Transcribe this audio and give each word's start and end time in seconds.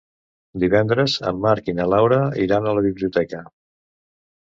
Divendres 0.61 1.17
en 1.31 1.41
Marc 1.43 1.69
i 1.71 1.75
na 1.79 1.85
Laura 1.95 2.17
iran 2.45 2.65
a 2.65 2.73
la 2.79 2.85
biblioteca. 2.87 3.43